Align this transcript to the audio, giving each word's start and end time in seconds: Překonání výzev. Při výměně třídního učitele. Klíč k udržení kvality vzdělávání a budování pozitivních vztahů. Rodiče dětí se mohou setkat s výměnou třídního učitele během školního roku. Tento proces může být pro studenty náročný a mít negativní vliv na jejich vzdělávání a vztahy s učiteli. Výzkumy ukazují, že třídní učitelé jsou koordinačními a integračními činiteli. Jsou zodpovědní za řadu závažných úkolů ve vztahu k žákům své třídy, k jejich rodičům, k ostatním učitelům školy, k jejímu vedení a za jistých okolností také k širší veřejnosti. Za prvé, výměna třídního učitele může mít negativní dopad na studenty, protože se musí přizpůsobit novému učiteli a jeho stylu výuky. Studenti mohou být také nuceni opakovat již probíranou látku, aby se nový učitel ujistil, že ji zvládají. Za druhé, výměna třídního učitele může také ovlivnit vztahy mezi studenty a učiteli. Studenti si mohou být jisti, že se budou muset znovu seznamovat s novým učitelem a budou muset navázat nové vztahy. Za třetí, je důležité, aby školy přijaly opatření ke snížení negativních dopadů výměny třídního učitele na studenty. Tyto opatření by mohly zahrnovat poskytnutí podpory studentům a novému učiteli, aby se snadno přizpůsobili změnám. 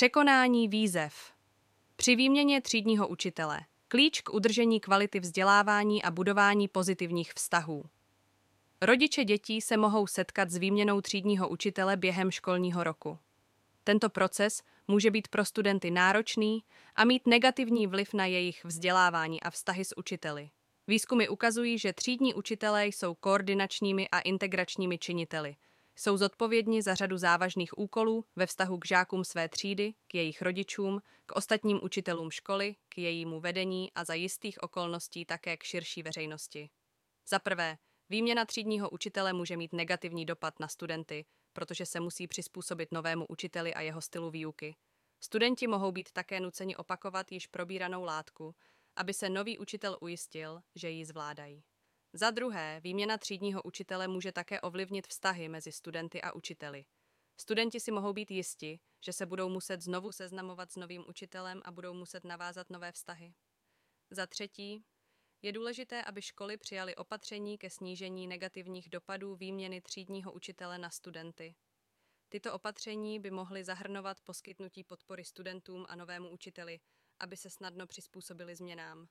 Překonání 0.00 0.68
výzev. 0.68 1.14
Při 1.96 2.16
výměně 2.16 2.60
třídního 2.60 3.08
učitele. 3.08 3.60
Klíč 3.88 4.20
k 4.20 4.34
udržení 4.34 4.80
kvality 4.80 5.20
vzdělávání 5.20 6.02
a 6.02 6.10
budování 6.10 6.68
pozitivních 6.68 7.32
vztahů. 7.32 7.84
Rodiče 8.82 9.24
dětí 9.24 9.60
se 9.60 9.76
mohou 9.76 10.06
setkat 10.06 10.50
s 10.50 10.56
výměnou 10.56 11.00
třídního 11.00 11.48
učitele 11.48 11.96
během 11.96 12.30
školního 12.30 12.84
roku. 12.84 13.18
Tento 13.84 14.10
proces 14.10 14.62
může 14.88 15.10
být 15.10 15.28
pro 15.28 15.44
studenty 15.44 15.90
náročný 15.90 16.64
a 16.96 17.04
mít 17.04 17.26
negativní 17.26 17.86
vliv 17.86 18.14
na 18.14 18.26
jejich 18.26 18.64
vzdělávání 18.64 19.42
a 19.42 19.50
vztahy 19.50 19.84
s 19.84 19.98
učiteli. 19.98 20.50
Výzkumy 20.86 21.28
ukazují, 21.28 21.78
že 21.78 21.92
třídní 21.92 22.34
učitelé 22.34 22.86
jsou 22.86 23.14
koordinačními 23.14 24.08
a 24.08 24.20
integračními 24.20 24.98
činiteli. 24.98 25.56
Jsou 25.96 26.16
zodpovědní 26.16 26.82
za 26.82 26.94
řadu 26.94 27.18
závažných 27.18 27.78
úkolů 27.78 28.24
ve 28.36 28.46
vztahu 28.46 28.78
k 28.78 28.86
žákům 28.86 29.24
své 29.24 29.48
třídy, 29.48 29.94
k 30.08 30.14
jejich 30.14 30.42
rodičům, 30.42 31.02
k 31.26 31.32
ostatním 31.36 31.80
učitelům 31.82 32.30
školy, 32.30 32.76
k 32.88 32.98
jejímu 32.98 33.40
vedení 33.40 33.92
a 33.94 34.04
za 34.04 34.14
jistých 34.14 34.62
okolností 34.62 35.24
také 35.24 35.56
k 35.56 35.62
širší 35.62 36.02
veřejnosti. 36.02 36.70
Za 37.28 37.38
prvé, 37.38 37.78
výměna 38.08 38.44
třídního 38.44 38.90
učitele 38.90 39.32
může 39.32 39.56
mít 39.56 39.72
negativní 39.72 40.26
dopad 40.26 40.60
na 40.60 40.68
studenty, 40.68 41.24
protože 41.52 41.86
se 41.86 42.00
musí 42.00 42.26
přizpůsobit 42.26 42.92
novému 42.92 43.26
učiteli 43.28 43.74
a 43.74 43.80
jeho 43.80 44.00
stylu 44.00 44.30
výuky. 44.30 44.76
Studenti 45.20 45.66
mohou 45.66 45.92
být 45.92 46.12
také 46.12 46.40
nuceni 46.40 46.76
opakovat 46.76 47.32
již 47.32 47.46
probíranou 47.46 48.04
látku, 48.04 48.54
aby 48.96 49.14
se 49.14 49.28
nový 49.28 49.58
učitel 49.58 49.98
ujistil, 50.00 50.60
že 50.74 50.90
ji 50.90 51.04
zvládají. 51.04 51.64
Za 52.12 52.30
druhé, 52.30 52.80
výměna 52.80 53.18
třídního 53.18 53.62
učitele 53.62 54.08
může 54.08 54.32
také 54.32 54.60
ovlivnit 54.60 55.06
vztahy 55.06 55.48
mezi 55.48 55.72
studenty 55.72 56.22
a 56.22 56.32
učiteli. 56.32 56.84
Studenti 57.36 57.80
si 57.80 57.90
mohou 57.90 58.12
být 58.12 58.30
jisti, 58.30 58.80
že 59.04 59.12
se 59.12 59.26
budou 59.26 59.48
muset 59.48 59.80
znovu 59.80 60.12
seznamovat 60.12 60.72
s 60.72 60.76
novým 60.76 61.04
učitelem 61.08 61.62
a 61.64 61.72
budou 61.72 61.94
muset 61.94 62.24
navázat 62.24 62.70
nové 62.70 62.92
vztahy. 62.92 63.34
Za 64.10 64.26
třetí, 64.26 64.84
je 65.42 65.52
důležité, 65.52 66.04
aby 66.04 66.22
školy 66.22 66.56
přijaly 66.56 66.96
opatření 66.96 67.58
ke 67.58 67.70
snížení 67.70 68.26
negativních 68.26 68.88
dopadů 68.88 69.36
výměny 69.36 69.80
třídního 69.80 70.32
učitele 70.32 70.78
na 70.78 70.90
studenty. 70.90 71.54
Tyto 72.28 72.54
opatření 72.54 73.20
by 73.20 73.30
mohly 73.30 73.64
zahrnovat 73.64 74.20
poskytnutí 74.20 74.84
podpory 74.84 75.24
studentům 75.24 75.86
a 75.88 75.96
novému 75.96 76.28
učiteli, 76.28 76.80
aby 77.18 77.36
se 77.36 77.50
snadno 77.50 77.86
přizpůsobili 77.86 78.56
změnám. 78.56 79.08